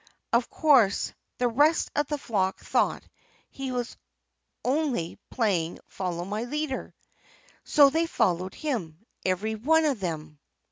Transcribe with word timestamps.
Of 0.33 0.49
course 0.49 1.13
the 1.37 1.47
rest 1.47 1.91
of 1.95 2.07
the 2.07 2.17
flock 2.17 2.57
thought 2.59 3.07
he 3.51 3.71
was 3.71 3.95
only 4.65 5.19
playing 5.29 5.77
Follow 5.89 6.25
My 6.25 6.45
Leader. 6.45 6.95
So 7.65 7.91
they 7.91 8.07
followed 8.07 8.55
him, 8.55 9.05
every 9.23 9.53
one 9.53 9.85
of 9.85 9.99
them. 9.99 10.39